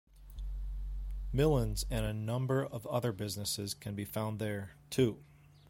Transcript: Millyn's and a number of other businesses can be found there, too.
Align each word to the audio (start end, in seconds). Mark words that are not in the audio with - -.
Millyn's 1.31 1.85
and 1.91 2.03
a 2.07 2.11
number 2.11 2.65
of 2.65 2.87
other 2.87 3.11
businesses 3.11 3.75
can 3.75 3.93
be 3.93 4.03
found 4.03 4.39
there, 4.39 4.71
too. 4.89 5.23